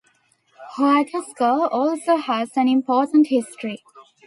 [0.75, 3.83] Huatusco also has an important history.